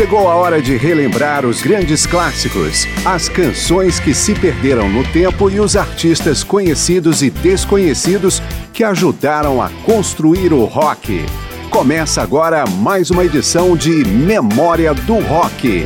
Chegou 0.00 0.30
a 0.30 0.34
hora 0.34 0.62
de 0.62 0.78
relembrar 0.78 1.44
os 1.44 1.60
grandes 1.60 2.06
clássicos, 2.06 2.86
as 3.04 3.28
canções 3.28 4.00
que 4.00 4.14
se 4.14 4.34
perderam 4.34 4.88
no 4.88 5.04
tempo 5.12 5.50
e 5.50 5.60
os 5.60 5.76
artistas 5.76 6.42
conhecidos 6.42 7.20
e 7.20 7.28
desconhecidos 7.28 8.40
que 8.72 8.82
ajudaram 8.82 9.60
a 9.60 9.68
construir 9.84 10.54
o 10.54 10.64
rock. 10.64 11.22
Começa 11.68 12.22
agora 12.22 12.64
mais 12.66 13.10
uma 13.10 13.26
edição 13.26 13.76
de 13.76 13.90
Memória 14.06 14.94
do 14.94 15.18
Rock. 15.18 15.84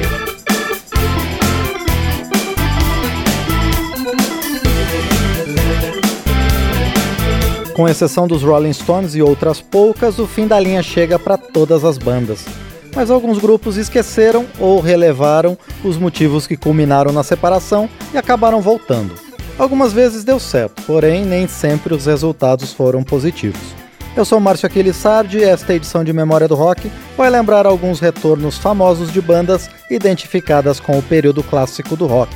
Com 7.74 7.88
exceção 7.88 8.28
dos 8.28 8.44
Rolling 8.44 8.72
Stones 8.72 9.16
e 9.16 9.22
outras 9.22 9.60
poucas, 9.60 10.20
o 10.20 10.26
fim 10.28 10.46
da 10.46 10.60
linha 10.60 10.84
chega 10.84 11.18
para 11.18 11.36
todas 11.36 11.84
as 11.84 11.98
bandas. 11.98 12.63
Mas 12.94 13.10
alguns 13.10 13.38
grupos 13.38 13.76
esqueceram 13.76 14.46
ou 14.58 14.80
relevaram 14.80 15.58
os 15.82 15.96
motivos 15.96 16.46
que 16.46 16.56
culminaram 16.56 17.12
na 17.12 17.22
separação 17.22 17.88
e 18.12 18.18
acabaram 18.18 18.60
voltando. 18.60 19.14
Algumas 19.58 19.92
vezes 19.92 20.24
deu 20.24 20.38
certo, 20.38 20.82
porém 20.82 21.24
nem 21.24 21.46
sempre 21.48 21.94
os 21.94 22.06
resultados 22.06 22.72
foram 22.72 23.02
positivos. 23.02 23.60
Eu 24.16 24.24
sou 24.24 24.38
Márcio 24.38 24.66
Aquilissardi 24.66 25.38
e 25.38 25.44
esta 25.44 25.74
edição 25.74 26.04
de 26.04 26.12
Memória 26.12 26.46
do 26.46 26.54
Rock 26.54 26.90
vai 27.16 27.28
lembrar 27.28 27.66
alguns 27.66 27.98
retornos 27.98 28.58
famosos 28.58 29.12
de 29.12 29.20
bandas 29.20 29.68
identificadas 29.90 30.78
com 30.78 30.96
o 30.96 31.02
período 31.02 31.42
clássico 31.42 31.96
do 31.96 32.06
rock. 32.06 32.32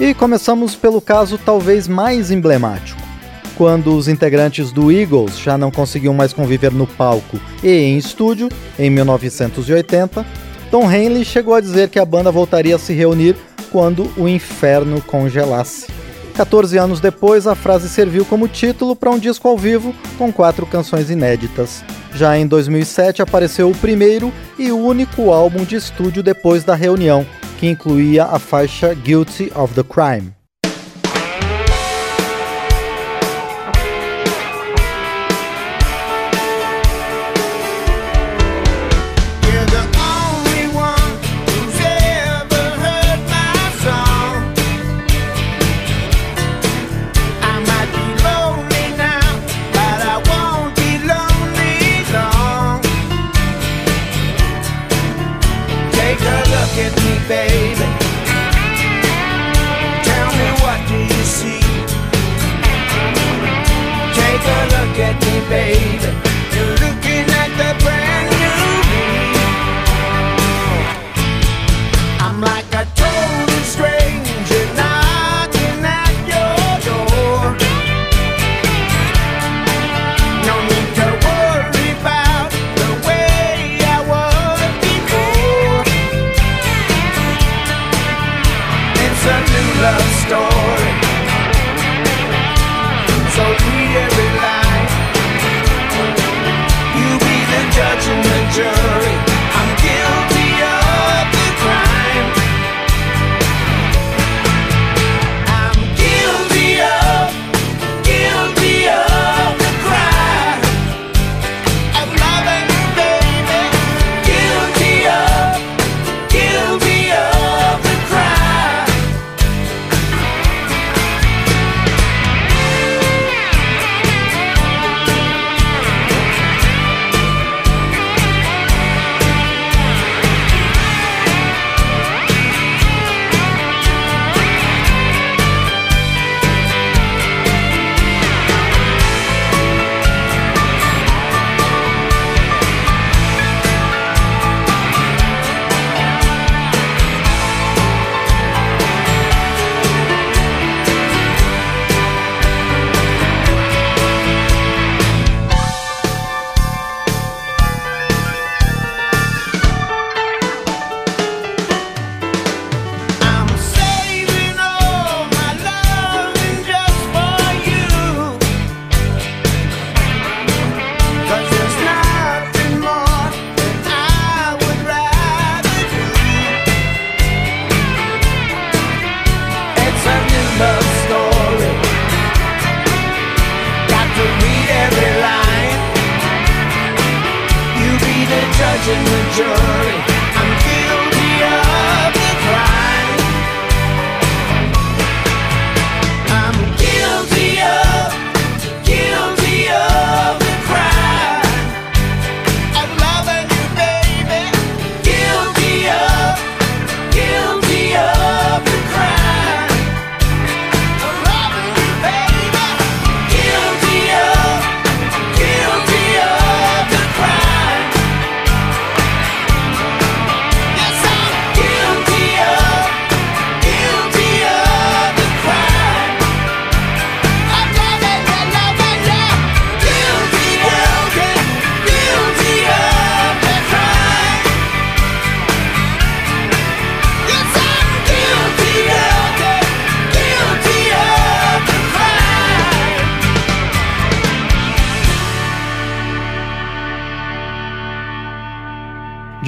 E 0.00 0.14
começamos 0.14 0.74
pelo 0.74 1.02
caso 1.02 1.36
talvez 1.36 1.86
mais 1.86 2.30
emblemático 2.30 3.11
quando 3.56 3.96
os 3.96 4.08
integrantes 4.08 4.72
do 4.72 4.90
Eagles 4.90 5.38
já 5.38 5.56
não 5.56 5.70
conseguiam 5.70 6.14
mais 6.14 6.32
conviver 6.32 6.72
no 6.72 6.86
palco 6.86 7.38
e 7.62 7.70
em 7.70 7.98
estúdio, 7.98 8.48
em 8.78 8.90
1980, 8.90 10.24
Tom 10.70 10.90
Henley 10.90 11.24
chegou 11.24 11.54
a 11.54 11.60
dizer 11.60 11.88
que 11.88 11.98
a 11.98 12.04
banda 12.04 12.30
voltaria 12.30 12.76
a 12.76 12.78
se 12.78 12.92
reunir 12.92 13.36
quando 13.70 14.10
o 14.16 14.28
inferno 14.28 15.00
congelasse. 15.02 15.86
14 16.34 16.78
anos 16.78 17.00
depois, 17.00 17.46
a 17.46 17.54
frase 17.54 17.88
serviu 17.88 18.24
como 18.24 18.48
título 18.48 18.96
para 18.96 19.10
um 19.10 19.18
disco 19.18 19.46
ao 19.48 19.58
vivo 19.58 19.94
com 20.16 20.32
quatro 20.32 20.66
canções 20.66 21.10
inéditas. 21.10 21.84
Já 22.14 22.38
em 22.38 22.46
2007 22.46 23.22
apareceu 23.22 23.70
o 23.70 23.76
primeiro 23.76 24.32
e 24.58 24.72
único 24.72 25.30
álbum 25.30 25.64
de 25.64 25.76
estúdio 25.76 26.22
depois 26.22 26.64
da 26.64 26.74
reunião, 26.74 27.26
que 27.58 27.68
incluía 27.68 28.24
a 28.24 28.38
faixa 28.38 28.94
Guilty 28.94 29.52
of 29.54 29.74
the 29.74 29.82
Crime. 29.82 30.41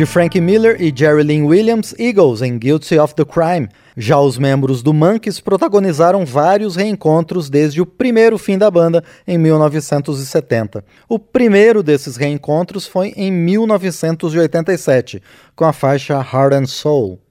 De 0.05 0.11
Frank 0.11 0.39
Miller 0.39 0.77
e 0.83 0.93
Jerry 0.95 1.23
Lynn 1.23 1.47
Williams, 1.47 1.95
Eagles 1.99 2.43
em 2.43 2.59
Guilty 2.59 2.99
of 2.99 3.15
the 3.15 3.25
Crime. 3.25 3.71
Já 3.97 4.21
os 4.21 4.37
membros 4.37 4.83
do 4.83 4.93
Monkees 4.93 5.41
protagonizaram 5.41 6.27
vários 6.27 6.77
reencontros 6.77 7.49
desde 7.49 7.81
o 7.81 7.87
primeiro 7.87 8.37
fim 8.37 8.59
da 8.59 8.71
banda, 8.71 9.03
em 9.27 9.39
1970. 9.39 10.85
O 11.09 11.19
primeiro 11.19 11.83
desses 11.83 12.19
reencontros 12.19 12.87
foi 12.87 13.15
em 13.17 13.33
1987, 13.33 15.23
com 15.57 15.65
a 15.65 15.73
faixa 15.73 16.17
Heart 16.17 16.53
and 16.53 16.67
Soul. 16.67 17.24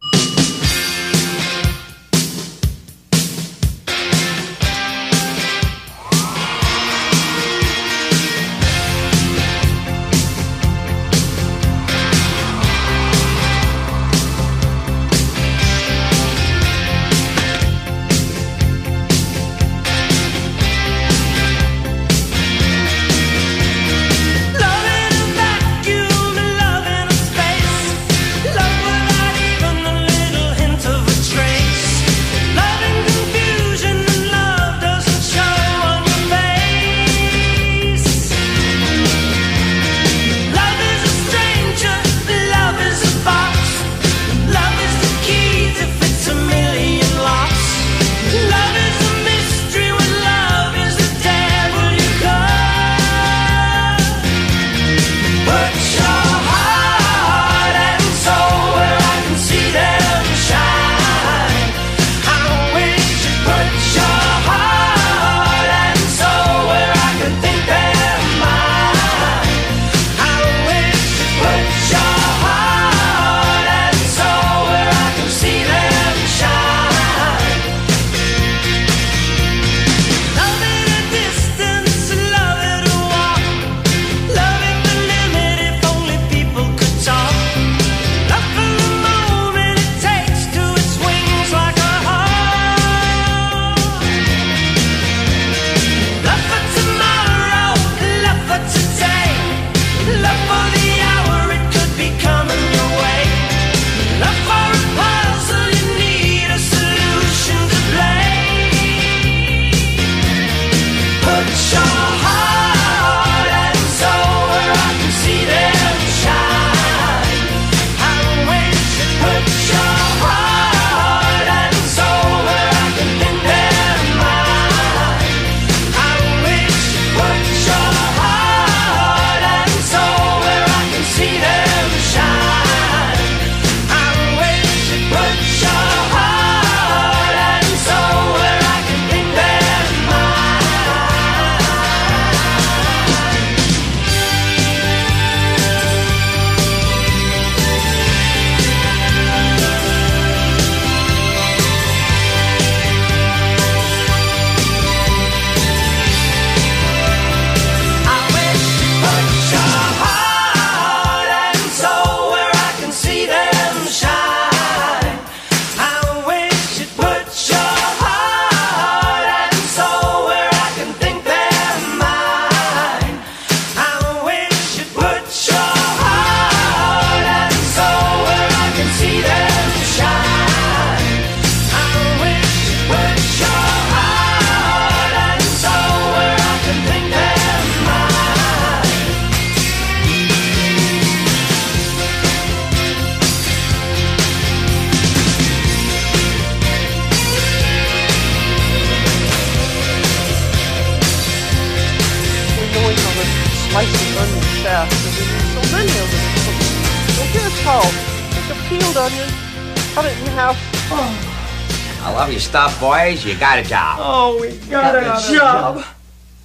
boys. 212.93 213.25
You 213.25 213.37
got 213.37 213.59
a 213.59 213.63
job. 213.63 213.97
Oh, 213.99 214.39
we 214.39 214.55
got, 214.69 214.93
got 214.93 214.95
a, 214.95 215.33
job. 215.33 215.77
job. 215.77 215.85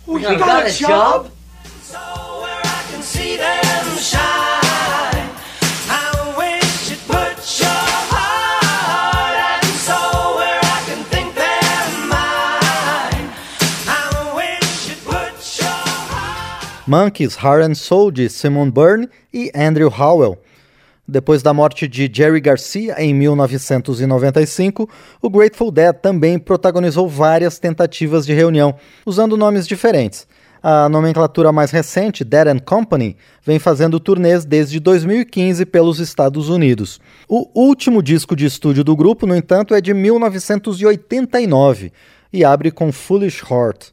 We, 0.06 0.22
got, 0.22 0.38
got 0.38 0.62
a, 0.64 0.68
a 0.68 0.72
job. 0.72 1.30
So 1.82 1.98
where 2.42 2.60
I 2.64 2.82
can 2.90 3.02
see 3.02 3.36
them 3.36 3.86
shine. 3.98 5.28
I 5.90 6.34
wish 6.40 6.90
you'd 6.90 7.04
put 7.06 7.36
your 7.60 7.84
heart 8.12 9.60
and 9.60 9.76
where 10.38 10.60
I 10.76 10.80
can 10.88 11.02
think 11.12 11.34
mine. 12.08 13.26
I 13.86 14.32
wish 14.40 14.88
you'd 14.88 15.04
put 15.04 15.36
your 15.60 15.68
heart. 15.68 16.88
Monkeys, 16.88 17.36
Heart 17.36 17.62
and 17.62 17.76
Soul 17.76 18.10
de 18.10 18.28
Simon 18.28 18.70
Byrne 18.70 19.08
e 19.32 19.50
Andrew 19.54 19.90
Howell. 19.90 20.38
Depois 21.10 21.42
da 21.42 21.54
morte 21.54 21.88
de 21.88 22.10
Jerry 22.12 22.38
Garcia 22.38 22.94
em 22.98 23.14
1995, 23.14 24.86
o 25.22 25.30
Grateful 25.30 25.70
Dead 25.70 25.94
também 25.94 26.38
protagonizou 26.38 27.08
várias 27.08 27.58
tentativas 27.58 28.26
de 28.26 28.34
reunião, 28.34 28.74
usando 29.06 29.34
nomes 29.34 29.66
diferentes. 29.66 30.26
A 30.62 30.86
nomenclatura 30.86 31.50
mais 31.50 31.70
recente, 31.70 32.22
Dead 32.24 32.48
and 32.48 32.58
Company, 32.58 33.16
vem 33.42 33.58
fazendo 33.58 33.98
turnês 33.98 34.44
desde 34.44 34.78
2015 34.78 35.64
pelos 35.64 35.98
Estados 35.98 36.50
Unidos. 36.50 37.00
O 37.26 37.48
último 37.58 38.02
disco 38.02 38.36
de 38.36 38.44
estúdio 38.44 38.84
do 38.84 38.94
grupo, 38.94 39.26
no 39.26 39.34
entanto, 39.34 39.74
é 39.74 39.80
de 39.80 39.94
1989 39.94 41.90
e 42.30 42.44
abre 42.44 42.70
com 42.70 42.92
Foolish 42.92 43.42
Heart. 43.50 43.92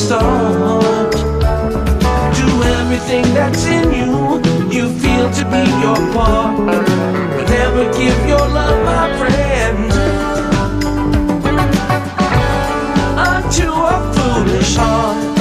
start. 0.00 1.12
Do 2.40 2.48
everything 2.78 3.24
that's 3.34 3.66
in 3.66 3.92
you, 3.92 4.40
you 4.76 4.88
feel 4.98 5.30
to 5.38 5.44
be 5.54 5.64
your 5.84 6.00
part. 6.14 6.58
Never 7.48 7.84
give 7.92 8.18
your 8.26 8.46
love, 8.58 8.78
my 8.84 9.06
friend, 9.18 9.92
unto 13.28 13.66
a 13.94 13.96
foolish 14.14 14.76
heart. 14.76 15.39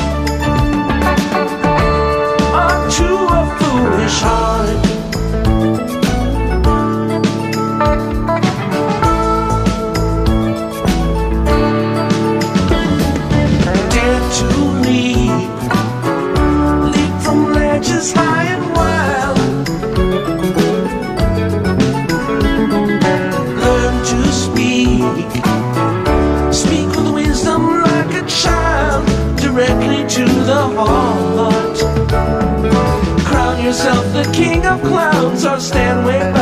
the 34.24 34.32
king 34.34 34.66
of 34.66 34.82
clowns, 34.82 35.46
I'll 35.46 35.62
stand 35.62 36.06
with 36.06 36.39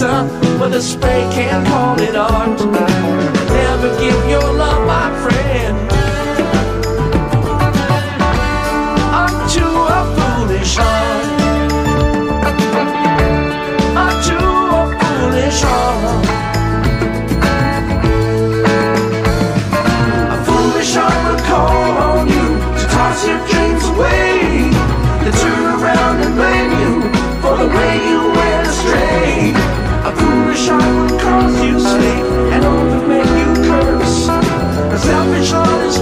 sun 0.00 0.26
with 0.58 0.72
a 0.72 0.80
spray 0.80 1.28
can 1.30 1.62
call 1.66 2.00
it 2.00 2.16
art. 2.16 3.19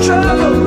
trouble 0.08 0.57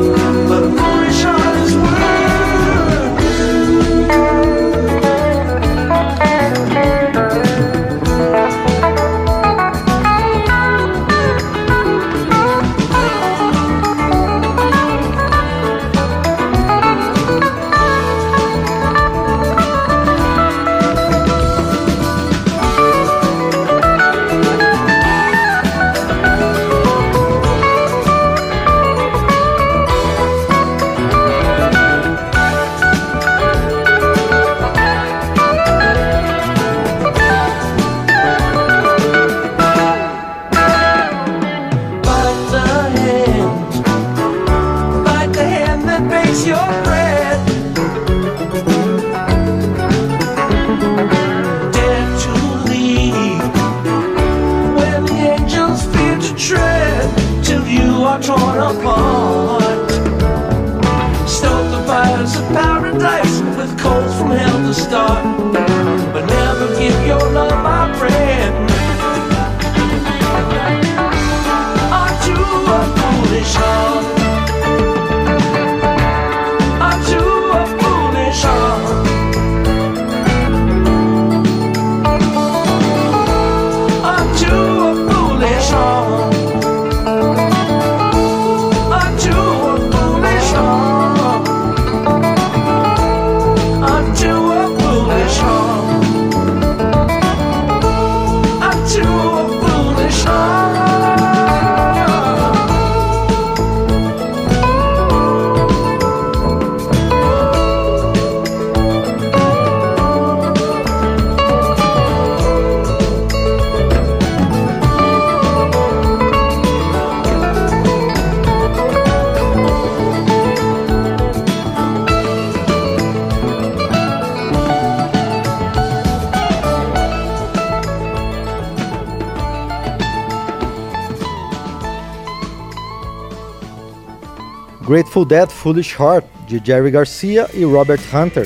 Grateful 134.91 135.23
Dead 135.23 135.49
Foolish 135.49 135.97
Heart, 135.97 136.25
de 136.49 136.61
Jerry 136.61 136.91
Garcia 136.91 137.49
e 137.53 137.63
Robert 137.63 138.01
Hunter. 138.13 138.45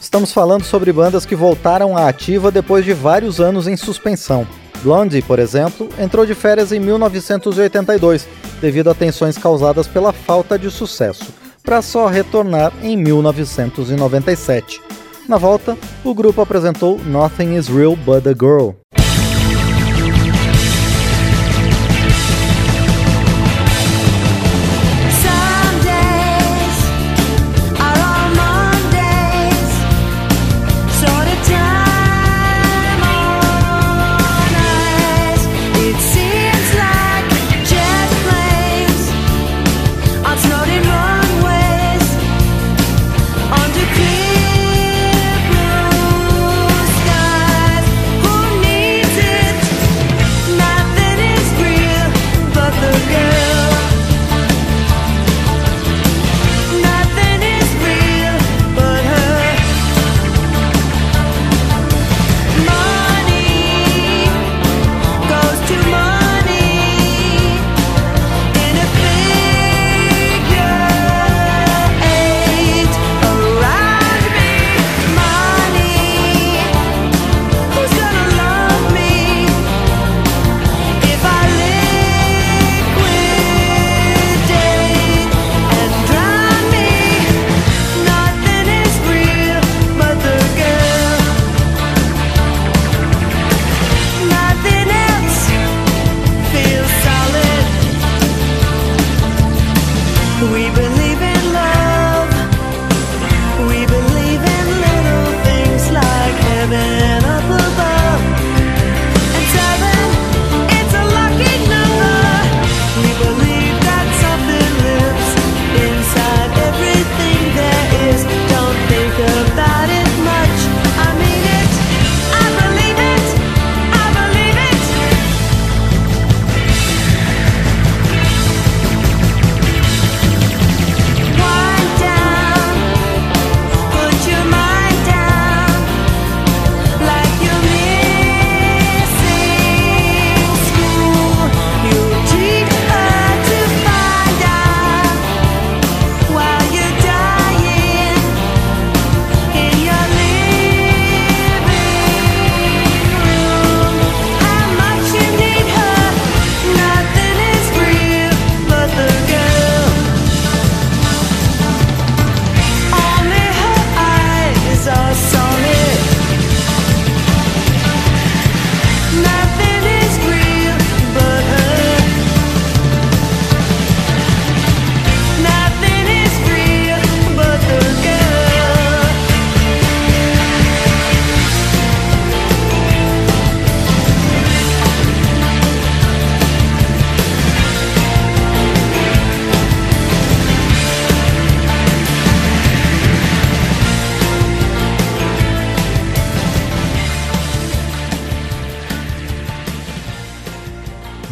Estamos 0.00 0.32
falando 0.32 0.64
sobre 0.64 0.92
bandas 0.92 1.24
que 1.24 1.36
voltaram 1.36 1.96
à 1.96 2.08
ativa 2.08 2.50
depois 2.50 2.84
de 2.84 2.92
vários 2.92 3.40
anos 3.40 3.68
em 3.68 3.76
suspensão. 3.76 4.44
Blondie, 4.82 5.22
por 5.22 5.38
exemplo, 5.38 5.88
entrou 6.00 6.26
de 6.26 6.34
férias 6.34 6.72
em 6.72 6.80
1982, 6.80 8.26
devido 8.60 8.90
a 8.90 8.94
tensões 8.94 9.38
causadas 9.38 9.86
pela 9.86 10.12
falta 10.12 10.58
de 10.58 10.68
sucesso, 10.68 11.32
para 11.62 11.80
só 11.80 12.08
retornar 12.08 12.72
em 12.82 12.96
1997. 12.96 14.80
Na 15.28 15.38
volta, 15.38 15.76
o 16.04 16.14
grupo 16.14 16.40
apresentou 16.40 17.00
Nothing 17.04 17.56
Is 17.56 17.66
Real 17.66 17.96
But 17.96 18.28
a 18.28 18.32
Girl, 18.32 18.76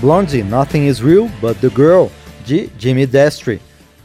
Blondie, 0.04 0.42
Nothing 0.42 0.86
Is 0.86 1.00
Real 1.00 1.30
But 1.40 1.60
The 1.62 1.70
Girl, 1.70 2.08
de 2.44 2.68
Jimmy 2.76 3.06
Destry. 3.06 3.58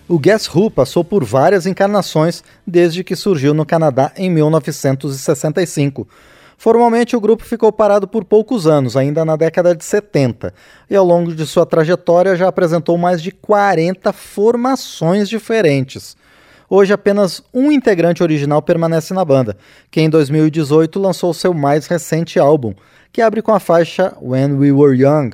O 0.08 0.18
Guess 0.18 0.48
Who 0.48 0.72
passou 0.72 1.04
por 1.04 1.26
várias 1.26 1.66
encarnações 1.66 2.42
desde 2.66 3.04
que 3.04 3.18
surgiu 3.18 3.54
no 3.54 3.66
Canadá 3.66 4.14
em 4.16 4.30
1965. 4.30 6.08
Formalmente, 6.58 7.18
o 7.18 7.20
grupo 7.20 7.44
ficou 7.44 7.70
parado 7.70 8.08
por 8.08 8.24
poucos 8.24 8.66
anos, 8.66 8.96
ainda 8.96 9.26
na 9.26 9.36
década 9.36 9.76
de 9.76 9.84
70, 9.84 10.54
e 10.90 10.96
ao 10.96 11.04
longo 11.04 11.36
de 11.36 11.46
sua 11.46 11.66
trajetória 11.66 12.34
já 12.38 12.48
apresentou 12.48 12.98
mais 12.98 13.22
de 13.22 13.34
40 13.34 14.14
formações 14.14 15.28
diferentes. 15.28 16.16
Hoje, 16.70 16.94
apenas 16.94 17.44
um 17.54 17.70
integrante 17.70 18.24
original 18.24 18.62
permanece 18.62 19.14
na 19.14 19.26
banda, 19.26 19.58
que 19.92 20.00
em 20.00 20.10
2018 20.10 20.98
lançou 20.98 21.34
seu 21.34 21.54
mais 21.54 21.88
recente 21.88 22.40
álbum, 22.40 22.74
que 23.12 23.22
abre 23.22 23.42
com 23.42 23.54
a 23.54 23.60
faixa 23.60 24.16
When 24.22 24.54
We 24.54 24.72
Were 24.72 24.98
Young. 24.98 25.32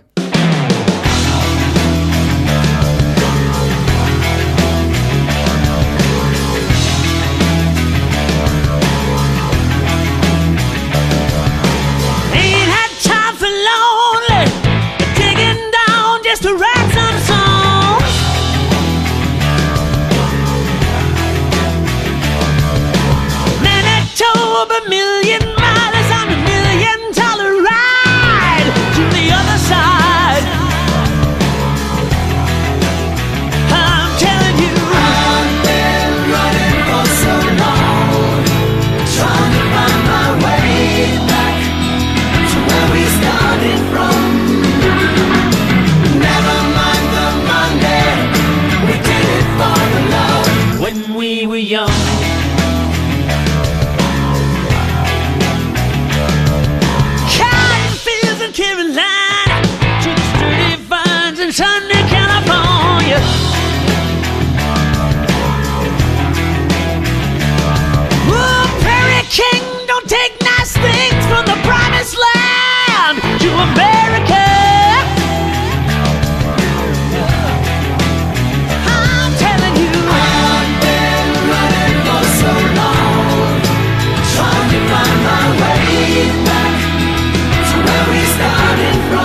king. 69.35 69.63
Don't 69.85 70.07
take 70.07 70.33
nice 70.41 70.71
things 70.71 71.21
from 71.27 71.43
the 71.45 71.57
promised 71.67 72.15
land 72.23 73.15
to 73.43 73.49
America. 73.67 74.45
I'm 78.87 79.31
telling 79.43 79.75
you, 79.83 79.91
I've 80.07 80.71
been 80.87 81.27
running 81.51 81.97
for 82.07 82.23
so 82.39 82.51
long, 82.79 83.59
trying 84.35 84.69
to 84.73 84.79
find 84.91 85.19
my 85.29 85.45
way 85.61 86.31
back 86.47 86.75
to 87.69 87.75
where 87.85 88.05
we 88.11 88.21
started 88.35 88.97
from. 89.09 89.24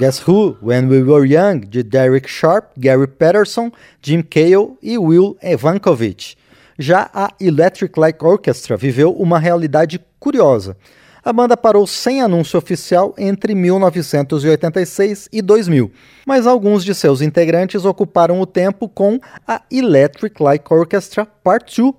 Guess 0.00 0.26
Who, 0.26 0.56
When 0.62 0.88
We 0.88 1.02
Were 1.02 1.26
Young, 1.26 1.60
de 1.60 1.82
Derek 1.82 2.26
Sharp, 2.26 2.70
Gary 2.78 3.06
Patterson, 3.06 3.70
Jim 4.00 4.22
Cale 4.22 4.78
e 4.82 4.96
Will 4.96 5.36
Evankovich. 5.42 6.38
Já 6.78 7.10
a 7.12 7.28
Electric 7.38 8.00
Light 8.00 8.16
Orchestra 8.24 8.78
viveu 8.78 9.12
uma 9.12 9.38
realidade 9.38 10.00
curiosa. 10.18 10.74
A 11.22 11.34
banda 11.34 11.54
parou 11.54 11.86
sem 11.86 12.22
anúncio 12.22 12.58
oficial 12.58 13.14
entre 13.18 13.54
1986 13.54 15.28
e 15.30 15.42
2000, 15.42 15.92
mas 16.24 16.46
alguns 16.46 16.82
de 16.82 16.94
seus 16.94 17.20
integrantes 17.20 17.84
ocuparam 17.84 18.40
o 18.40 18.46
tempo 18.46 18.88
com 18.88 19.20
a 19.46 19.60
Electric 19.70 20.42
Light 20.42 20.64
Orchestra 20.70 21.26
Part 21.26 21.78
2, 21.78 21.92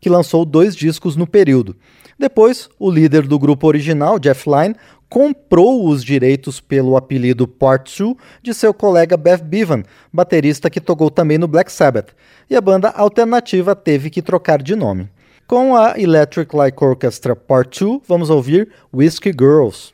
que 0.00 0.08
lançou 0.08 0.46
dois 0.46 0.74
discos 0.74 1.16
no 1.16 1.26
período. 1.26 1.76
Depois, 2.18 2.68
o 2.78 2.90
líder 2.90 3.26
do 3.26 3.38
grupo 3.38 3.66
original, 3.66 4.18
Jeff 4.18 4.48
Lynne, 4.48 4.76
comprou 5.12 5.86
os 5.88 6.02
direitos 6.02 6.58
pelo 6.58 6.96
apelido 6.96 7.46
Part 7.46 8.02
2 8.02 8.16
de 8.42 8.54
seu 8.54 8.72
colega 8.72 9.14
Bev 9.14 9.42
Bevan, 9.42 9.82
baterista 10.10 10.70
que 10.70 10.80
tocou 10.80 11.10
também 11.10 11.36
no 11.36 11.46
Black 11.46 11.70
Sabbath, 11.70 12.14
e 12.48 12.56
a 12.56 12.62
banda 12.62 12.88
alternativa 12.88 13.76
teve 13.76 14.08
que 14.08 14.22
trocar 14.22 14.62
de 14.62 14.74
nome. 14.74 15.10
Com 15.46 15.76
a 15.76 16.00
Electric 16.00 16.56
Light 16.56 16.74
Orchestra 16.82 17.36
Part 17.36 17.84
2, 17.84 18.00
vamos 18.08 18.30
ouvir 18.30 18.70
Whiskey 18.90 19.32
Girls. 19.38 19.92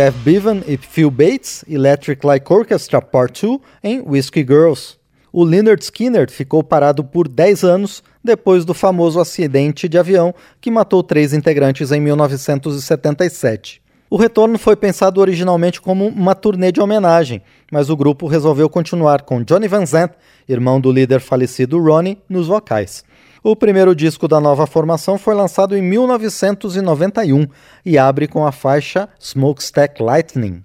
Bev 0.00 0.14
Bevan 0.24 0.62
e 0.66 0.78
Phil 0.78 1.10
Bates, 1.10 1.62
Electric 1.68 2.26
Light 2.26 2.50
Orchestra 2.50 3.02
Part 3.02 3.46
2 3.46 3.60
em 3.84 4.00
Whiskey 4.00 4.40
Girls. 4.40 4.96
O 5.30 5.44
Leonard 5.44 5.84
Skinner 5.84 6.30
ficou 6.30 6.64
parado 6.64 7.04
por 7.04 7.28
10 7.28 7.64
anos 7.64 8.02
depois 8.24 8.64
do 8.64 8.72
famoso 8.72 9.20
acidente 9.20 9.90
de 9.90 9.98
avião 9.98 10.34
que 10.58 10.70
matou 10.70 11.02
três 11.02 11.34
integrantes 11.34 11.92
em 11.92 12.00
1977. 12.00 13.82
O 14.08 14.16
retorno 14.16 14.58
foi 14.58 14.74
pensado 14.74 15.20
originalmente 15.20 15.82
como 15.82 16.06
uma 16.06 16.34
turnê 16.34 16.72
de 16.72 16.80
homenagem, 16.80 17.42
mas 17.70 17.90
o 17.90 17.96
grupo 17.96 18.26
resolveu 18.26 18.70
continuar 18.70 19.20
com 19.20 19.42
Johnny 19.42 19.68
Van 19.68 19.84
Zandt, 19.84 20.14
irmão 20.48 20.80
do 20.80 20.90
líder 20.90 21.20
falecido 21.20 21.78
Ronnie, 21.78 22.16
nos 22.26 22.46
vocais. 22.46 23.04
O 23.42 23.56
primeiro 23.56 23.94
disco 23.94 24.28
da 24.28 24.38
nova 24.38 24.66
formação 24.66 25.16
foi 25.18 25.34
lançado 25.34 25.74
em 25.74 25.80
1991 25.80 27.46
e 27.86 27.96
abre 27.96 28.28
com 28.28 28.46
a 28.46 28.52
faixa 28.52 29.08
Smokestack 29.18 30.02
Lightning. 30.02 30.62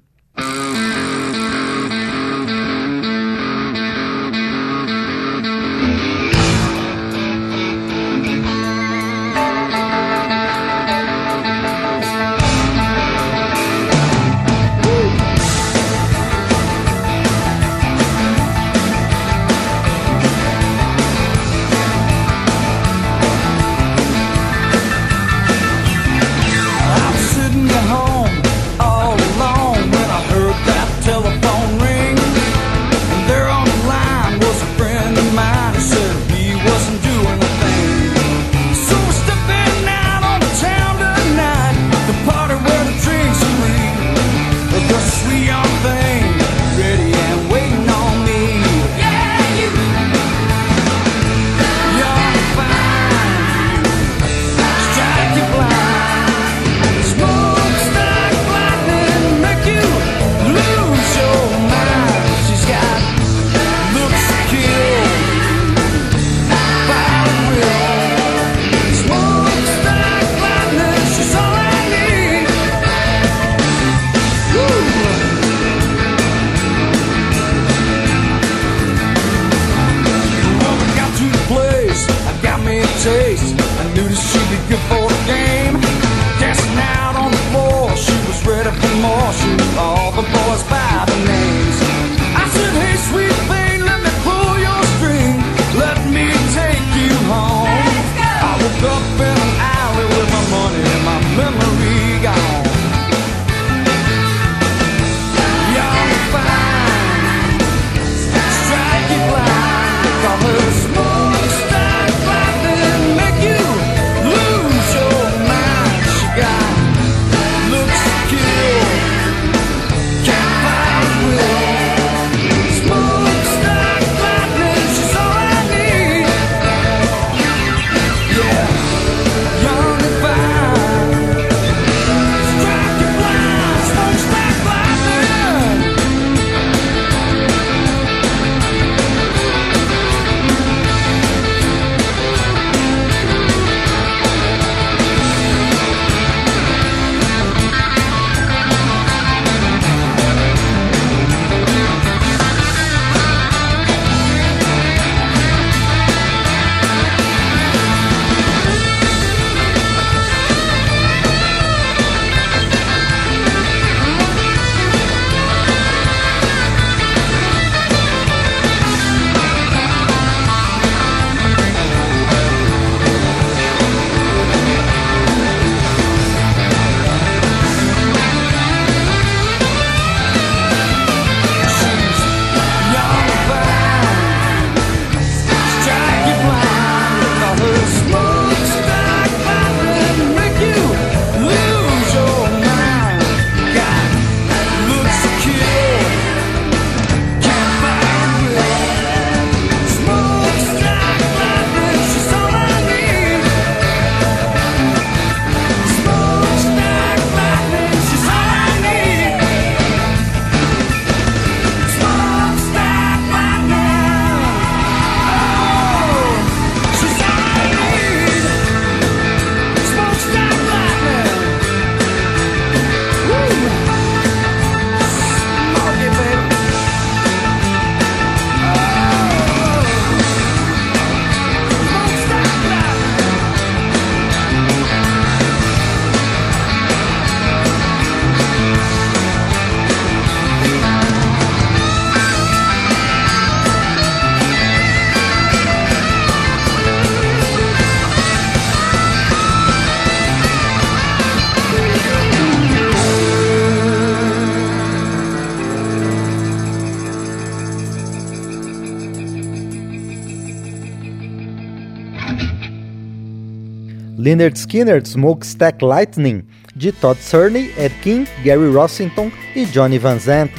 Leonard 264.26 264.58
Skinner, 264.58 265.06
Smokestack 265.06 265.86
Lightning, 265.86 266.44
de 266.76 266.92
Todd 266.92 267.22
Surney, 267.22 267.72
Ed 267.78 267.94
King, 268.02 268.28
Gary 268.44 268.72
Rossington 268.72 269.32
e 269.56 269.66
Johnny 269.66 270.00
Van 270.00 270.18
Zandt. 270.18 270.52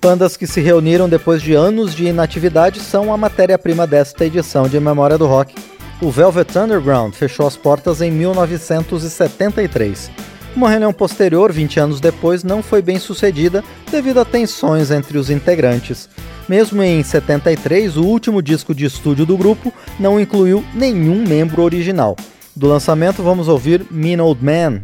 Bandas 0.00 0.36
que 0.36 0.46
se 0.46 0.60
reuniram 0.60 1.08
depois 1.08 1.42
de 1.42 1.54
anos 1.54 1.96
de 1.96 2.06
inatividade 2.06 2.78
são 2.78 3.12
a 3.12 3.16
matéria-prima 3.16 3.88
desta 3.88 4.24
edição 4.24 4.68
de 4.68 4.78
Memória 4.78 5.18
do 5.18 5.26
Rock. 5.26 5.56
O 6.00 6.12
Velvet 6.12 6.56
Underground 6.56 7.12
fechou 7.12 7.48
as 7.48 7.56
portas 7.56 8.00
em 8.00 8.12
1973. 8.12 10.29
Uma 10.54 10.68
reunião 10.68 10.92
posterior, 10.92 11.52
20 11.52 11.80
anos 11.80 12.00
depois, 12.00 12.42
não 12.42 12.62
foi 12.62 12.82
bem 12.82 12.98
sucedida 12.98 13.62
devido 13.90 14.18
a 14.18 14.24
tensões 14.24 14.90
entre 14.90 15.16
os 15.16 15.30
integrantes. 15.30 16.08
Mesmo 16.48 16.82
em 16.82 17.02
73, 17.02 17.96
o 17.96 18.04
último 18.04 18.42
disco 18.42 18.74
de 18.74 18.84
estúdio 18.84 19.24
do 19.24 19.36
grupo 19.36 19.72
não 19.98 20.18
incluiu 20.18 20.64
nenhum 20.74 21.24
membro 21.26 21.62
original. 21.62 22.16
Do 22.54 22.66
lançamento, 22.66 23.22
vamos 23.22 23.46
ouvir 23.46 23.86
Mean 23.90 24.22
Old 24.22 24.44
Man, 24.44 24.82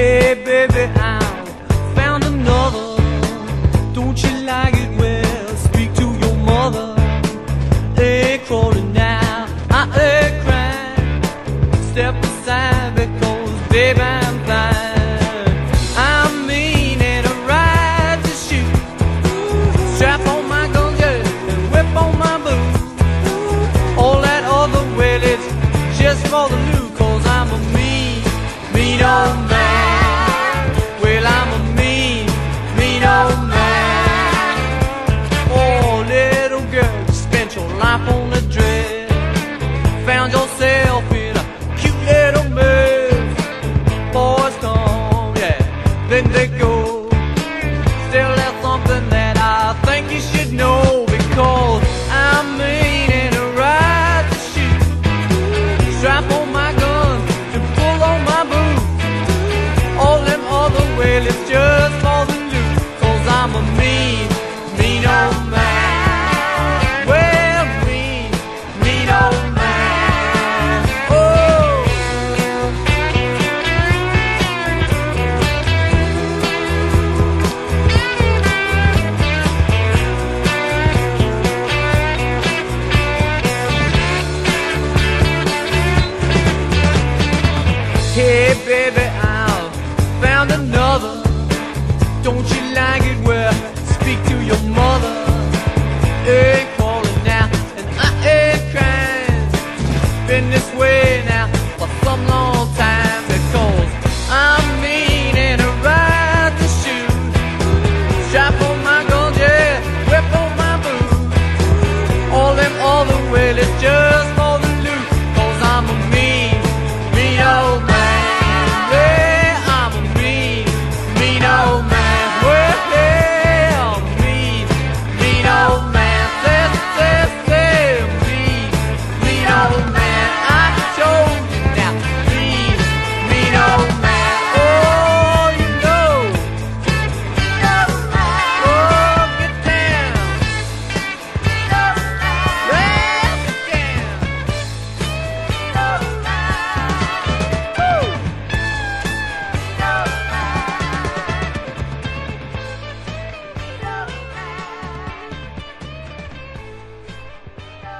Hey 0.00 0.36
baby, 0.44 0.97
Step 11.98 12.14
aside 12.22 12.94
because, 12.94 13.68
baby, 13.70 14.27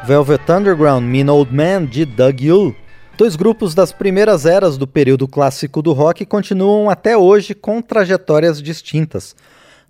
Velvet 0.09 0.51
Underground 0.51 1.05
Mean 1.05 1.31
Old 1.31 1.55
Man 1.55 1.85
de 1.85 2.07
Doug 2.07 2.41
Yule. 2.41 2.75
Dois 3.19 3.37
grupos 3.37 3.75
das 3.75 3.93
primeiras 3.93 4.47
eras 4.47 4.79
do 4.79 4.87
período 4.87 5.29
clássico 5.29 5.83
do 5.83 5.93
rock 5.93 6.25
continuam 6.25 6.89
até 6.89 7.15
hoje 7.15 7.55
com 7.55 7.83
trajetórias 7.83 8.63
distintas. 8.63 9.37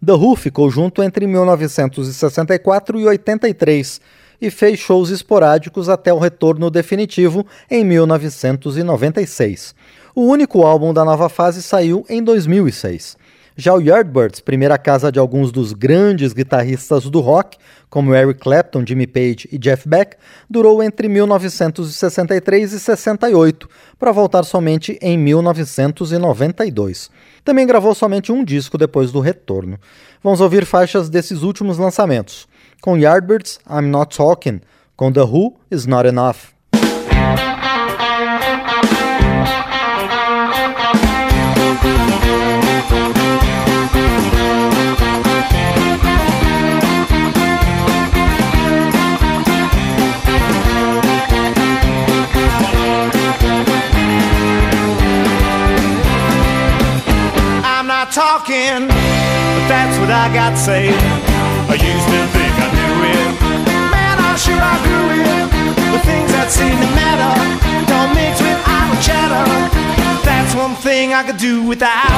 The 0.04 0.14
Who 0.14 0.34
ficou 0.34 0.68
junto 0.70 1.04
entre 1.04 1.24
1964 1.24 2.98
e 2.98 3.06
83 3.06 4.00
e 4.40 4.50
fez 4.50 4.80
shows 4.80 5.10
esporádicos 5.10 5.88
até 5.88 6.12
o 6.12 6.18
retorno 6.18 6.68
definitivo 6.68 7.46
em 7.70 7.84
1996. 7.84 9.72
O 10.16 10.22
único 10.22 10.66
álbum 10.66 10.92
da 10.92 11.04
nova 11.04 11.28
fase 11.28 11.62
saiu 11.62 12.04
em 12.08 12.20
2006. 12.24 13.16
Já 13.60 13.74
o 13.74 13.80
Yardbirds, 13.80 14.38
primeira 14.38 14.78
casa 14.78 15.10
de 15.10 15.18
alguns 15.18 15.50
dos 15.50 15.72
grandes 15.72 16.32
guitarristas 16.32 17.10
do 17.10 17.18
rock, 17.18 17.58
como 17.90 18.14
Eric 18.14 18.38
Clapton, 18.38 18.84
Jimmy 18.86 19.08
Page 19.08 19.48
e 19.50 19.58
Jeff 19.58 19.88
Beck, 19.88 20.16
durou 20.48 20.80
entre 20.80 21.08
1963 21.08 22.72
e 22.72 22.78
68, 22.78 23.68
para 23.98 24.12
voltar 24.12 24.44
somente 24.44 24.96
em 25.02 25.18
1992. 25.18 27.10
Também 27.44 27.66
gravou 27.66 27.96
somente 27.96 28.30
um 28.30 28.44
disco 28.44 28.78
depois 28.78 29.10
do 29.10 29.18
retorno. 29.18 29.76
Vamos 30.22 30.40
ouvir 30.40 30.64
faixas 30.64 31.10
desses 31.10 31.42
últimos 31.42 31.78
lançamentos. 31.78 32.46
Com 32.80 32.96
Yardbirds, 32.96 33.58
I'm 33.68 33.88
Not 33.88 34.16
Talking. 34.16 34.60
Com 34.94 35.10
The 35.10 35.22
Who, 35.22 35.56
Is 35.68 35.84
Not 35.84 36.06
Enough. 36.06 36.36
about 58.08 58.14
talking, 58.14 58.88
but 58.88 59.64
that's 59.68 59.98
what 59.98 60.10
I 60.10 60.32
got 60.32 60.56
say. 60.56 60.88
I 61.68 61.74
used 61.74 62.08
to 62.08 62.20
think 62.32 62.54
I 62.56 62.68
knew 62.72 62.96
it. 63.12 63.30
Man, 63.92 64.16
I 64.18 64.36
sure 64.36 64.56
I 64.56 64.76
grew 64.84 65.08
it. 65.12 65.46
The 65.92 66.00
things 66.04 66.30
that 66.32 66.48
seem 66.50 66.72
to 66.72 66.90
matter 66.96 67.34
don't 67.88 68.12
mix 68.14 68.40
with 68.40 68.58
idle 68.64 68.98
chatter. 69.02 69.44
That's 70.24 70.54
one 70.54 70.74
thing 70.76 71.12
I 71.12 71.22
could 71.24 71.38
do 71.38 71.64
without. 71.64 72.08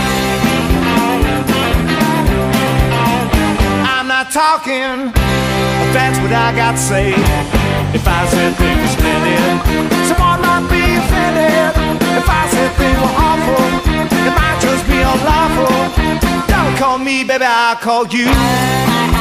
I'm 3.87 4.07
not 4.07 4.31
talking, 4.33 5.11
but 5.11 5.91
that's 5.93 6.19
what 6.21 6.33
I 6.33 6.53
got 6.55 6.79
say. 6.79 7.15
If 7.95 8.07
I 8.07 8.27
said 8.27 8.55
things 8.57 8.79
were 8.79 8.93
splendid, 8.95 9.55
someone 10.07 10.41
might 10.43 10.67
be 10.71 10.83
offended. 10.99 11.75
If 12.19 12.29
I 12.29 12.49
said 12.51 12.71
things 12.79 12.99
were 12.99 13.15
awful. 13.17 13.90
It 14.27 14.35
might 14.35 14.59
just 14.61 14.87
be 14.87 14.99
unlawful. 15.01 15.67
Oh, 15.69 16.45
don't 16.49 16.77
call 16.77 16.99
me, 16.99 17.25
baby, 17.25 17.45
I'll 17.45 17.77
call 17.77 18.07
you. 18.09 19.20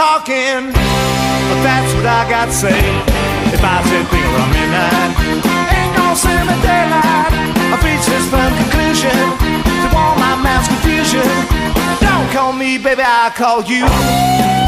talking, 0.00 0.72
but 0.72 1.60
that's 1.60 1.92
what 1.92 2.06
I 2.08 2.24
got 2.24 2.46
to 2.46 2.56
say. 2.56 2.80
If 3.52 3.60
I 3.60 3.84
said 3.84 4.08
things 4.08 4.32
on 4.40 4.48
midnight, 4.48 5.12
ain't 5.76 5.92
gonna 5.92 6.16
see 6.16 6.40
me 6.48 6.56
daylight. 6.64 7.32
I 7.68 7.76
reach 7.84 8.06
this 8.08 8.24
firm 8.32 8.48
conclusion 8.64 9.12
to 9.12 9.88
all 10.00 10.16
my 10.16 10.40
mass 10.40 10.64
confusion. 10.72 11.28
Don't 12.00 12.32
call 12.32 12.54
me, 12.54 12.78
baby, 12.78 13.02
I'll 13.04 13.30
call 13.30 13.62
you. 13.64 14.59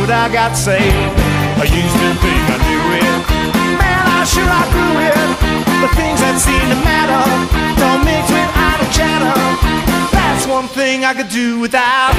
What 0.00 0.10
I 0.10 0.32
got 0.32 0.56
saved. 0.56 0.80
I 1.60 1.64
used 1.68 1.96
to 2.00 2.08
think 2.24 2.42
I 2.48 2.56
knew 2.64 2.84
it. 2.96 3.20
Man, 3.76 4.02
I 4.08 4.24
sure 4.24 4.48
I 4.48 4.64
grew 4.72 4.96
it. 4.96 5.14
The 5.84 5.90
things 5.94 6.20
that 6.24 6.40
seem 6.40 6.66
to 6.72 6.78
matter 6.80 7.20
don't 7.76 8.02
mix 8.08 8.24
with 8.32 8.50
idle 8.56 8.88
chatter. 8.96 9.36
That's 10.10 10.46
one 10.46 10.68
thing 10.68 11.04
I 11.04 11.12
could 11.12 11.28
do 11.28 11.60
without. 11.60 12.16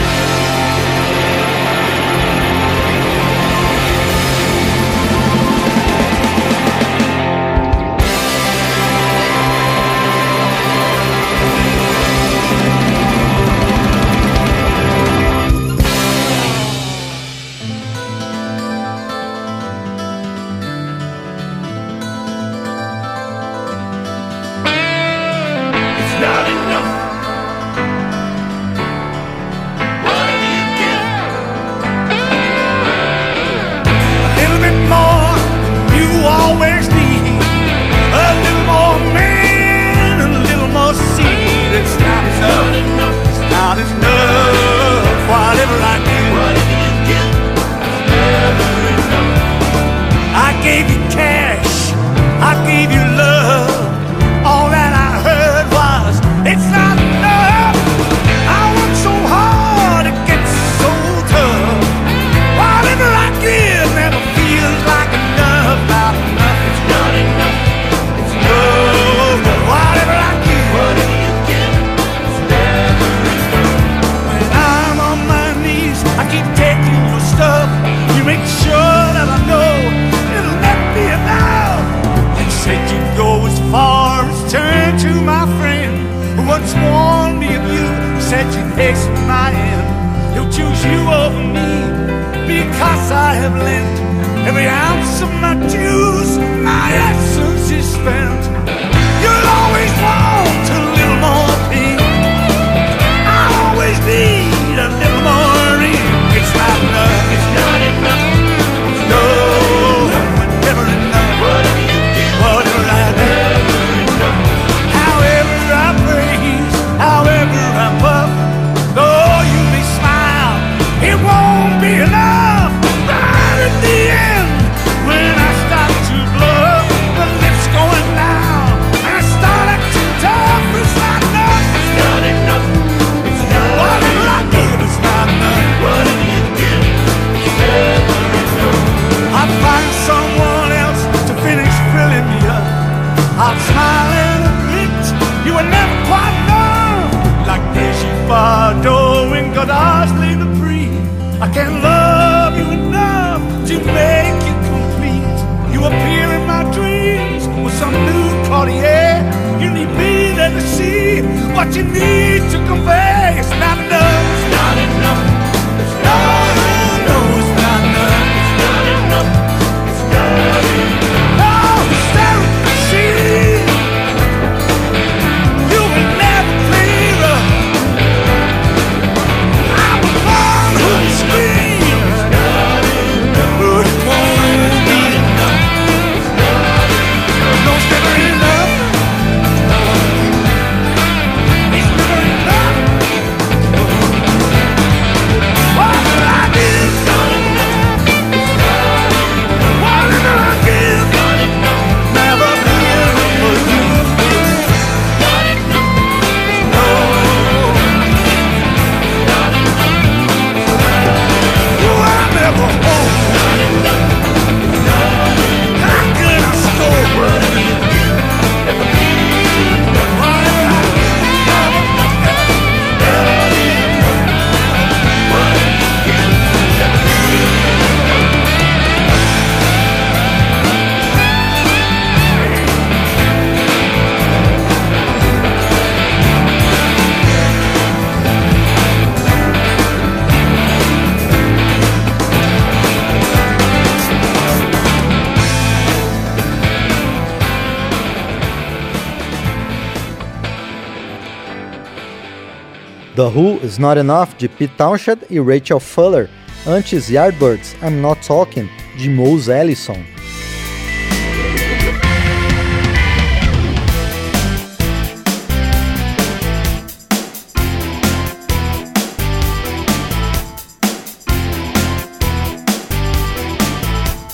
The 253.21 253.27
Who 253.27 253.63
is 253.63 253.77
Not 253.77 253.99
Enough 253.99 254.29
de 254.35 254.49
Pete 254.49 254.73
Townshend 254.75 255.27
e 255.29 255.39
Rachel 255.39 255.79
Fuller, 255.79 256.27
antes 256.65 257.07
Yardbirds 257.07 257.75
I'm 257.83 258.01
Not 258.01 258.19
Talking 258.25 258.67
de 258.97 259.11
Mose 259.11 259.53
Allison. 259.53 259.95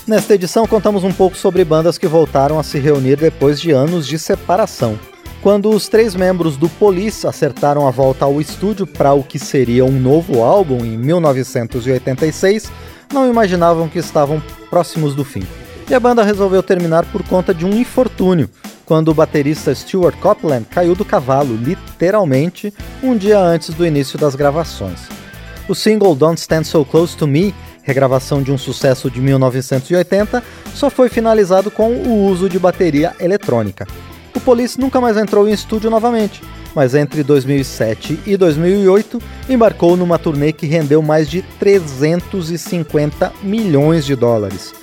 Nesta 0.07 0.33
edição, 0.33 0.65
contamos 0.65 1.03
um 1.03 1.11
pouco 1.11 1.35
sobre 1.35 1.65
bandas 1.65 1.97
que 1.97 2.07
voltaram 2.07 2.57
a 2.57 2.63
se 2.63 2.79
reunir 2.79 3.17
depois 3.17 3.59
de 3.59 3.71
anos 3.71 4.07
de 4.07 4.17
separação. 4.17 4.97
Quando 5.48 5.70
os 5.70 5.88
três 5.88 6.14
membros 6.14 6.58
do 6.58 6.68
Police 6.68 7.26
acertaram 7.26 7.88
a 7.88 7.89
volta 7.89 8.26
ao 8.26 8.41
estúdio 8.41 8.86
para 8.86 9.14
o 9.14 9.24
que 9.24 9.39
seria 9.39 9.86
um 9.86 9.98
novo 9.98 10.43
álbum 10.43 10.84
em 10.84 10.98
1986, 10.98 12.70
não 13.14 13.30
imaginavam 13.30 13.88
que 13.88 13.98
estavam 13.98 14.43
próximos 14.70 15.16
do 15.16 15.24
fim. 15.24 15.48
E 15.89 15.95
a 15.95 16.02
banda 16.02 16.22
resolveu 16.22 16.62
terminar 16.62 17.06
por 17.14 17.24
conta 17.24 17.54
de 17.54 17.66
um 17.66 17.70
infortúnio, 17.70 18.50
quando 18.86 19.08
o 19.08 19.14
baterista 19.14 19.74
Stuart 19.74 20.18
Copeland 20.18 20.66
caiu 20.70 20.93
do 20.93 21.06
cavalo, 21.06 21.56
literalmente, 21.56 22.74
um 23.02 23.16
dia 23.16 23.39
antes 23.39 23.74
do 23.74 23.86
início 23.86 24.20
das 24.20 24.36
gravações. 24.36 25.08
O 25.70 25.74
single 25.74 26.14
Don't 26.14 26.41
Stand 26.41 26.66
So 26.66 26.84
Close 26.84 27.16
to 27.16 27.26
Me 27.26 27.56
regravação 27.84 28.43
de 28.43 28.52
um 28.52 28.58
sucesso 28.58 29.10
de 29.10 29.22
1980, 29.22 30.43
só 30.76 30.89
foi 30.89 31.08
finalizado 31.08 31.72
com 31.72 31.93
o 31.93 32.26
uso 32.26 32.50
de 32.50 32.60
bateria 32.60 33.16
eletrônica. 33.18 33.88
O 34.38 34.39
Police 34.39 34.79
nunca 34.79 35.01
mais 35.01 35.17
entrou 35.17 35.49
em 35.49 35.51
estúdio 35.51 35.89
novamente, 35.89 36.43
mas 36.75 36.93
entre 36.93 37.23
2007 37.23 38.19
e 38.23 38.38
2008 38.38 39.19
embarcou 39.49 39.97
numa 39.97 40.19
turnê 40.19 40.53
que 40.53 40.67
rendeu 40.67 41.01
mais 41.01 41.27
de 41.27 41.41
350 41.41 43.33
milhões 43.41 44.05
de 44.05 44.15
dólares. 44.15 44.75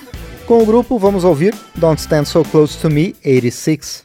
Com 0.45 0.61
o 0.61 0.67
grupo, 0.67 0.99
vamos 0.99 1.23
ouvir 1.23 1.55
Don't 1.77 2.01
Stand 2.01 2.25
So 2.25 2.43
Close 2.43 2.77
to 2.79 2.91
Me 2.91 3.15
86. 3.25 4.04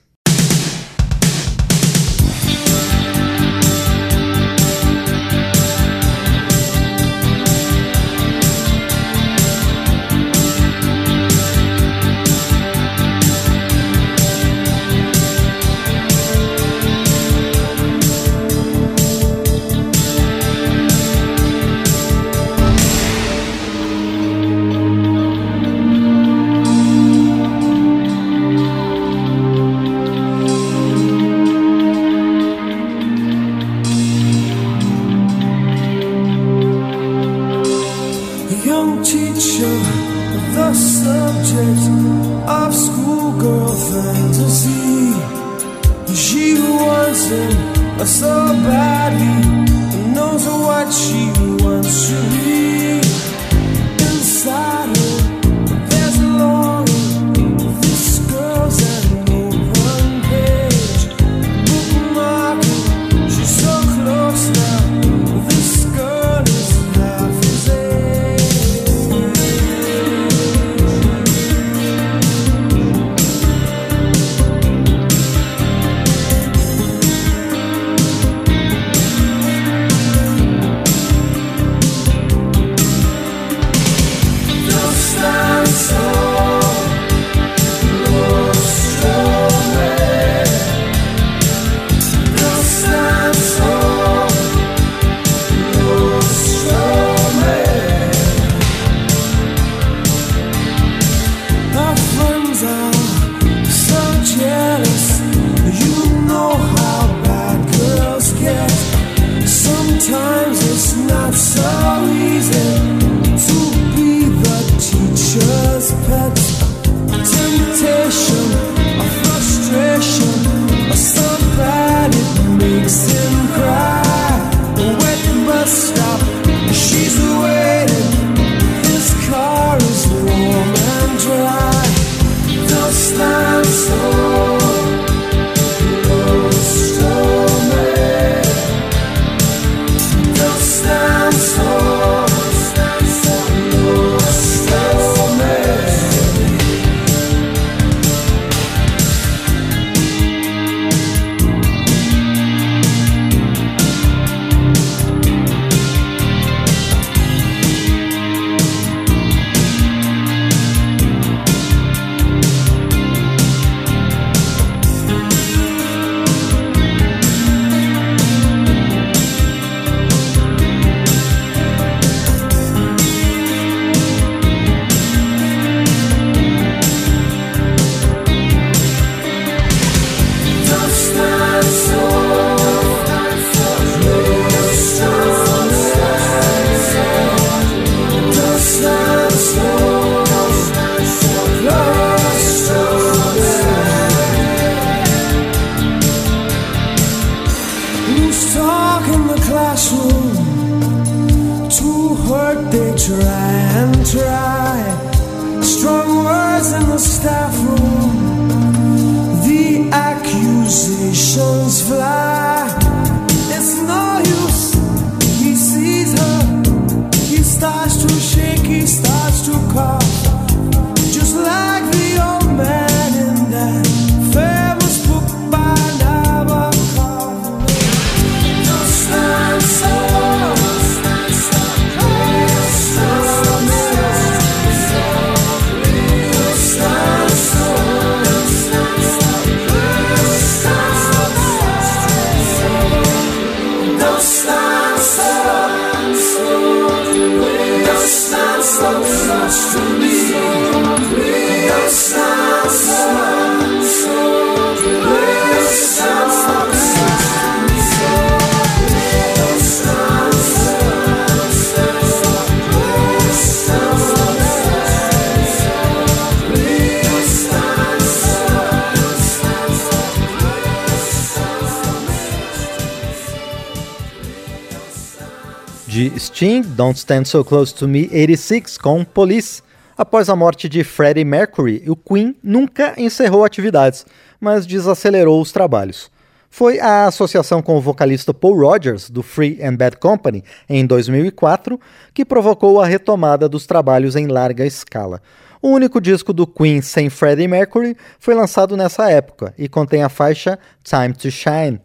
De 275.99 276.17
Sting, 276.17 276.61
Don't 276.61 276.97
Stand 276.97 277.25
So 277.25 277.43
Close 277.43 277.75
to 277.75 277.85
Me 277.85 278.09
86 278.09 278.77
com 278.77 279.03
Police. 279.03 279.61
Após 279.97 280.29
a 280.29 280.35
morte 280.35 280.69
de 280.69 280.81
Freddie 280.81 281.25
Mercury, 281.25 281.83
o 281.89 281.93
Queen 281.93 282.37
nunca 282.41 282.93
encerrou 282.95 283.43
atividades, 283.43 284.05
mas 284.39 284.65
desacelerou 284.65 285.41
os 285.41 285.51
trabalhos. 285.51 286.09
Foi 286.49 286.79
a 286.79 287.07
associação 287.07 287.61
com 287.61 287.75
o 287.75 287.81
vocalista 287.81 288.33
Paul 288.33 288.61
Rogers, 288.61 289.09
do 289.09 289.21
Free 289.21 289.61
and 289.61 289.75
Bad 289.75 289.97
Company, 289.97 290.41
em 290.69 290.85
2004, 290.85 291.77
que 292.13 292.23
provocou 292.23 292.79
a 292.79 292.85
retomada 292.85 293.49
dos 293.49 293.67
trabalhos 293.67 294.15
em 294.15 294.27
larga 294.27 294.65
escala. 294.65 295.21
O 295.61 295.67
único 295.67 295.99
disco 295.99 296.31
do 296.31 296.47
Queen 296.47 296.81
sem 296.81 297.09
Freddie 297.09 297.49
Mercury 297.49 297.97
foi 298.17 298.35
lançado 298.35 298.77
nessa 298.77 299.11
época 299.11 299.53
e 299.57 299.67
contém 299.67 300.01
a 300.01 300.07
faixa 300.07 300.57
Time 300.81 301.13
to 301.13 301.29
Shine. 301.29 301.81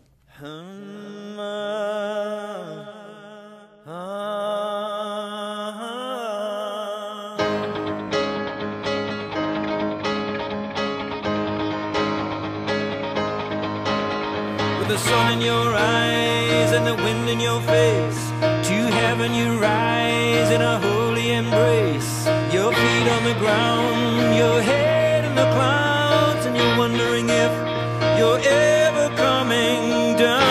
The 14.95 15.01
sun 15.01 15.33
in 15.33 15.41
your 15.41 15.75
eyes 15.75 16.71
and 16.71 16.87
the 16.87 16.95
wind 16.95 17.29
in 17.29 17.41
your 17.41 17.61
face, 17.63 18.21
to 18.69 18.77
heaven 19.01 19.35
you 19.35 19.59
rise 19.59 20.51
in 20.53 20.63
a 20.63 20.79
holy 20.79 21.33
embrace. 21.33 22.27
Your 22.57 22.71
feet 22.73 23.09
on 23.17 23.25
the 23.25 23.37
ground, 23.43 24.37
your 24.37 24.63
head 24.63 25.25
in 25.25 25.35
the 25.35 25.49
clouds, 25.57 26.47
and 26.47 26.57
you're 26.57 26.79
wondering 26.79 27.29
if 27.29 27.53
you're 28.19 28.39
ever 28.39 29.07
coming 29.17 30.17
down. 30.17 30.45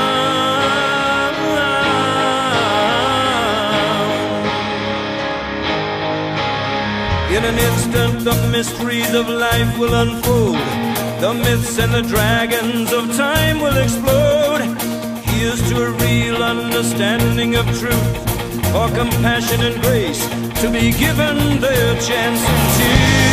In 7.36 7.46
an 7.46 7.58
instant, 7.70 8.26
the 8.26 8.36
mysteries 8.52 9.14
of 9.14 9.30
life 9.30 9.80
will 9.80 9.94
unfold. 9.94 10.83
The 11.24 11.34
myths 11.34 11.80
and 11.80 11.94
the 11.94 12.02
dragons 12.02 12.92
of 12.92 13.16
time 13.16 13.62
will 13.62 13.78
explode. 13.78 14.60
Here's 15.24 15.62
to 15.70 15.84
a 15.86 15.92
real 15.92 16.44
understanding 16.44 17.56
of 17.56 17.66
truth, 17.80 18.14
for 18.74 18.90
compassion 18.90 19.62
and 19.62 19.82
grace 19.82 20.22
to 20.60 20.70
be 20.70 20.92
given 20.92 21.62
their 21.62 21.96
chance 22.02 22.42
to 22.44 23.33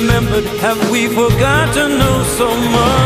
remembered, 0.00 0.44
have 0.60 0.90
we 0.90 1.06
forgotten 1.08 1.92
oh 2.00 2.22
so 2.38 2.48
much? 2.70 3.05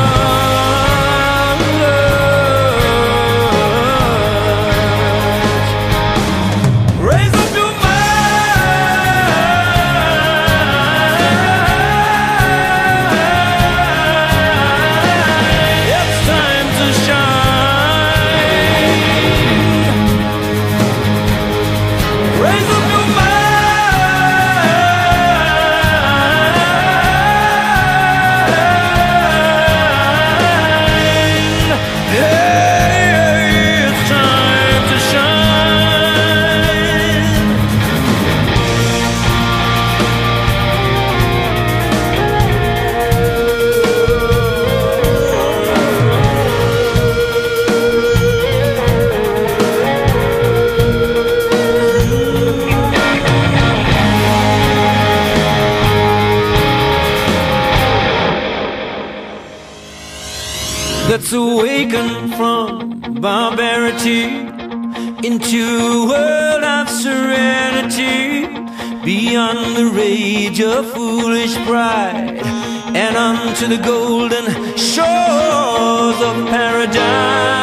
Onto 73.40 73.66
the 73.68 73.78
golden 73.78 74.44
shores 74.76 76.20
of 76.28 76.46
paradise. 76.48 77.59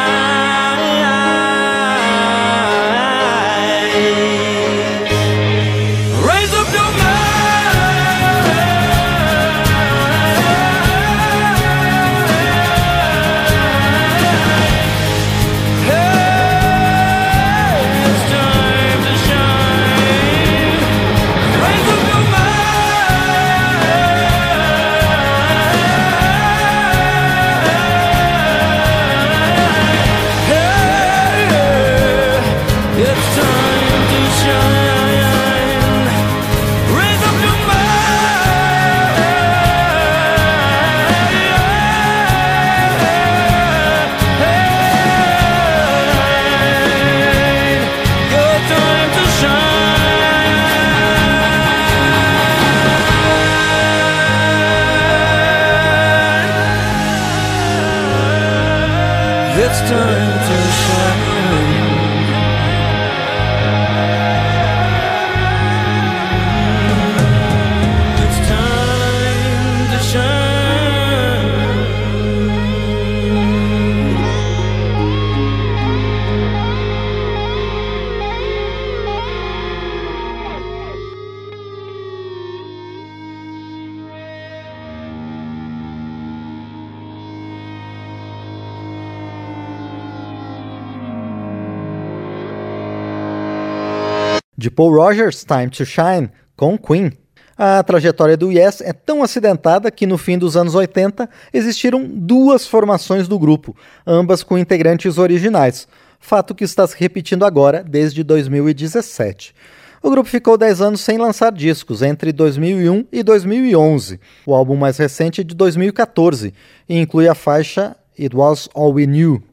De 94.58 94.72
Paul 94.72 94.92
Rogers, 94.92 95.44
Time 95.44 95.70
to 95.70 95.86
Shine, 95.86 96.28
com 96.56 96.76
Queen. 96.76 97.12
A 97.56 97.80
trajetória 97.84 98.36
do 98.36 98.50
Yes 98.50 98.80
é 98.80 98.92
tão 98.92 99.22
acidentada 99.22 99.88
que 99.88 100.04
no 100.04 100.18
fim 100.18 100.36
dos 100.36 100.56
anos 100.56 100.74
80 100.74 101.30
existiram 101.54 102.04
duas 102.04 102.66
formações 102.66 103.28
do 103.28 103.38
grupo, 103.38 103.76
ambas 104.04 104.42
com 104.42 104.58
integrantes 104.58 105.16
originais, 105.16 105.86
fato 106.18 106.56
que 106.56 106.64
está 106.64 106.84
se 106.88 106.96
repetindo 106.98 107.44
agora 107.44 107.84
desde 107.84 108.24
2017. 108.24 109.54
O 110.02 110.10
grupo 110.10 110.28
ficou 110.28 110.58
10 110.58 110.80
anos 110.80 111.00
sem 111.02 111.18
lançar 111.18 111.52
discos, 111.52 112.02
entre 112.02 112.32
2001 112.32 113.06
e 113.12 113.22
2011. 113.22 114.18
O 114.44 114.54
álbum 114.54 114.74
mais 114.74 114.96
recente 114.98 115.40
é 115.40 115.44
de 115.44 115.54
2014 115.54 116.52
e 116.88 116.98
inclui 116.98 117.28
a 117.28 117.34
faixa 117.34 117.96
It 118.18 118.34
Was 118.34 118.68
All 118.74 118.92
We 118.92 119.06
Knew. 119.06 119.47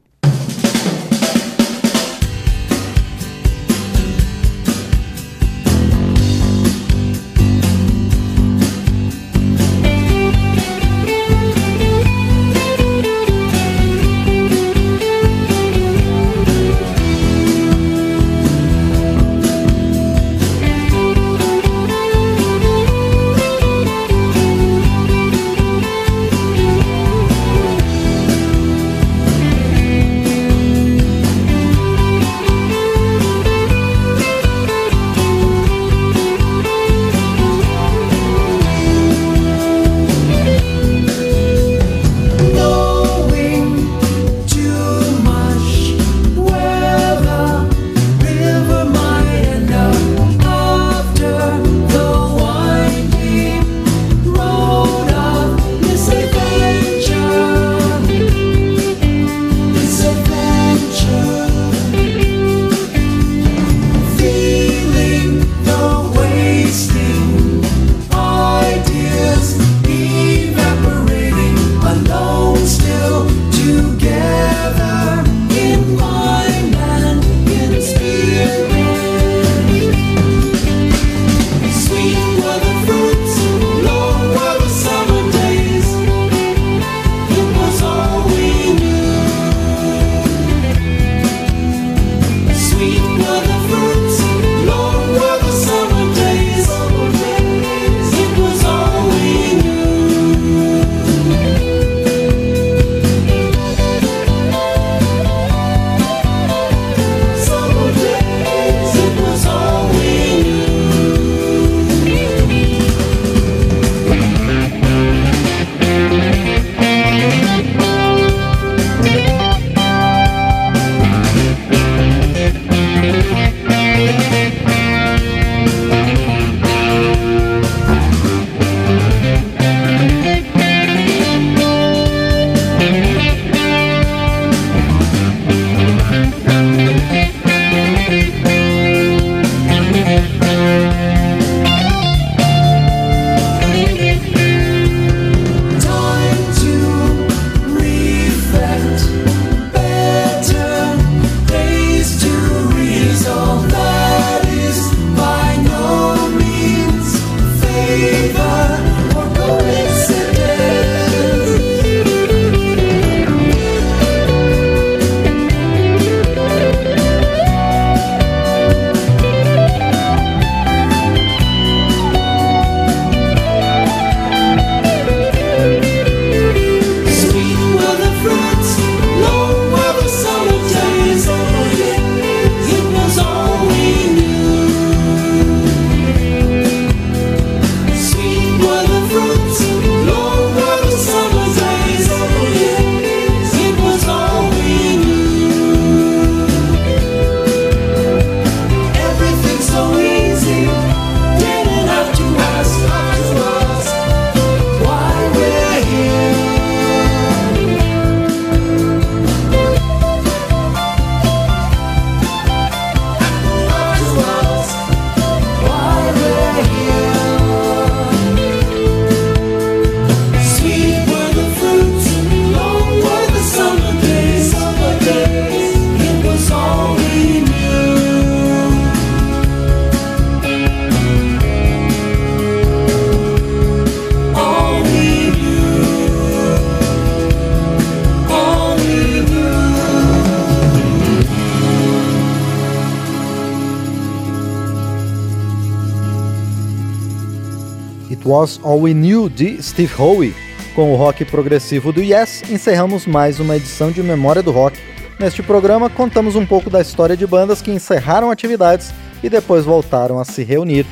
Was 248.46 248.60
All 248.62 248.80
We 248.82 248.94
Knew 248.94 249.28
de 249.28 249.60
Steve 249.60 249.92
Howe. 249.98 250.32
Com 250.72 250.92
o 250.92 250.96
rock 250.96 251.24
progressivo 251.24 251.92
do 251.92 252.00
Yes, 252.00 252.48
encerramos 252.48 253.04
mais 253.04 253.40
uma 253.40 253.56
edição 253.56 253.90
de 253.90 254.00
Memória 254.04 254.40
do 254.40 254.52
Rock. 254.52 254.78
Neste 255.18 255.42
programa, 255.42 255.90
contamos 255.90 256.36
um 256.36 256.46
pouco 256.46 256.70
da 256.70 256.80
história 256.80 257.16
de 257.16 257.26
bandas 257.26 257.60
que 257.60 257.72
encerraram 257.72 258.30
atividades 258.30 258.94
e 259.20 259.28
depois 259.28 259.64
voltaram 259.64 260.20
a 260.20 260.24
se 260.24 260.44
reunir. 260.44 260.86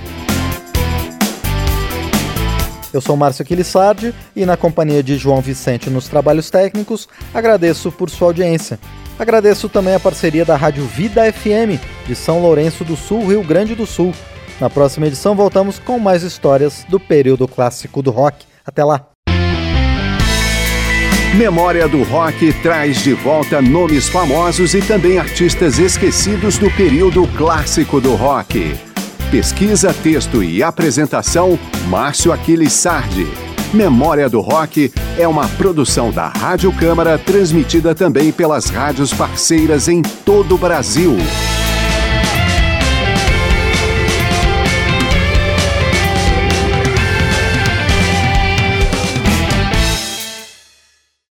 Eu 2.93 3.01
sou 3.01 3.17
Márcio 3.17 3.45
Aquilissardi 3.45 4.13
e, 4.35 4.45
na 4.45 4.57
companhia 4.57 5.01
de 5.01 5.17
João 5.17 5.41
Vicente 5.41 5.89
nos 5.89 6.09
trabalhos 6.09 6.51
técnicos, 6.51 7.09
agradeço 7.33 7.93
por 7.93 8.11
sua 8.11 8.29
audiência. 8.29 8.81
Agradeço 9.17 9.69
também 9.69 9.95
a 9.95 10.01
parceria 10.01 10.45
da 10.45 10.57
Rádio 10.57 10.85
Vida 10.87 11.33
FM, 11.33 11.81
de 12.05 12.17
São 12.17 12.43
Lourenço 12.43 12.85
do 12.85 12.97
Sul, 12.97 13.29
Rio 13.29 13.45
Grande 13.45 13.77
do 13.77 13.87
Sul. 13.87 14.13
Na 14.61 14.71
próxima 14.71 15.07
edição, 15.07 15.35
voltamos 15.35 15.79
com 15.79 15.99
mais 15.99 16.23
histórias 16.23 16.85
do 16.89 17.01
período 17.01 17.49
clássico 17.49 18.01
do 18.01 18.11
rock. 18.11 18.47
Até 18.65 18.85
lá! 18.85 19.09
Memória 21.37 21.89
do 21.89 22.05
Rock 22.05 22.53
traz 22.63 23.03
de 23.03 23.13
volta 23.13 23.61
nomes 23.61 24.09
famosos 24.09 24.73
e 24.73 24.81
também 24.81 25.19
artistas 25.19 25.81
esquecidos 25.81 26.59
do 26.59 26.71
período 26.71 27.27
clássico 27.37 28.01
do 28.01 28.15
rock. 28.15 28.79
Pesquisa, 29.33 29.93
texto 29.93 30.45
e 30.45 30.63
apresentação, 30.63 31.59
Márcio 31.89 32.33
Aquiles 32.33 32.73
Sardi. 32.73 33.27
Memória 33.73 34.29
do 34.29 34.41
Rock 34.41 34.93
é 35.19 35.27
uma 35.27 35.49
produção 35.49 36.13
da 36.13 36.29
Rádio 36.29 36.73
Câmara, 36.73 37.19
transmitida 37.19 37.97
também 37.97 38.31
pelas 38.31 38.67
rádios 38.67 39.13
parceiras 39.13 39.89
em 39.89 40.03
todo 40.03 40.55
o 40.55 40.59
Brasil. 40.59 41.17